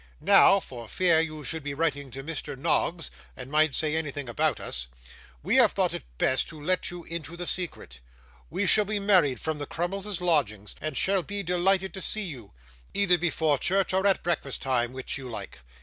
Now, 0.19 0.59
for 0.59 0.87
fear 0.87 1.19
you 1.19 1.43
should 1.43 1.61
be 1.61 1.75
writing 1.75 2.09
to 2.09 2.23
Mr. 2.23 2.57
Noggs, 2.57 3.11
and 3.37 3.51
might 3.51 3.75
say 3.75 3.95
anything 3.95 4.27
about 4.27 4.59
us, 4.59 4.87
we 5.43 5.57
have 5.57 5.73
thought 5.73 5.93
it 5.93 6.05
best 6.17 6.47
to 6.47 6.59
let 6.59 6.89
you 6.89 7.03
into 7.03 7.37
the 7.37 7.45
secret. 7.45 7.99
We 8.49 8.65
shall 8.65 8.85
be 8.85 8.97
married 8.99 9.39
from 9.39 9.59
the 9.59 9.67
Crummleses' 9.67 10.19
lodgings, 10.19 10.73
and 10.81 10.97
shall 10.97 11.21
be 11.21 11.43
delighted 11.43 11.93
to 11.93 12.01
see 12.01 12.23
you 12.25 12.51
either 12.95 13.19
before 13.19 13.59
church 13.59 13.93
or 13.93 14.07
at 14.07 14.23
breakfast 14.23 14.63
time, 14.63 14.91
which 14.91 15.19
you 15.19 15.29
like. 15.29 15.59